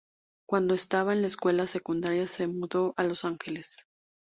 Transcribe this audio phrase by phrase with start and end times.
[0.49, 3.85] Cuando estaba en la escuela secundaria se mudó a Los Ángeles.